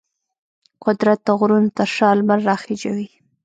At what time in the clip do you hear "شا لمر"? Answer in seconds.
1.95-2.39